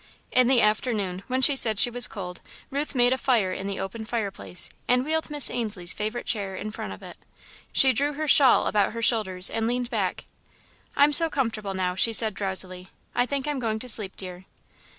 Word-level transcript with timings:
In 0.31 0.47
the 0.47 0.61
afternoon, 0.61 1.21
when 1.27 1.43
she 1.43 1.55
said 1.55 1.77
she 1.77 1.91
was 1.91 2.07
cold, 2.07 2.41
Ruth 2.71 2.95
made 2.95 3.13
a 3.13 3.19
fire 3.19 3.51
in 3.53 3.67
the 3.67 3.79
open 3.79 4.03
fireplace, 4.03 4.67
and 4.87 5.05
wheeled 5.05 5.29
Miss 5.29 5.51
Ainslie's 5.51 5.93
favourite 5.93 6.25
chair 6.25 6.55
in 6.55 6.71
front 6.71 6.91
of 6.91 7.03
it. 7.03 7.17
She 7.71 7.93
drew 7.93 8.13
her 8.13 8.27
shawl 8.27 8.65
about 8.65 8.93
her 8.93 9.03
shoulders 9.03 9.47
and 9.47 9.67
leaned 9.67 9.91
back. 9.91 10.25
"I'm 10.95 11.13
so 11.13 11.29
comfortable, 11.29 11.75
now," 11.75 11.93
she 11.93 12.13
said 12.13 12.33
drowsily; 12.33 12.89
"I 13.13 13.27
think 13.27 13.47
I'm 13.47 13.59
going 13.59 13.77
to 13.77 13.87
sleep, 13.87 14.15
dear." 14.15 14.45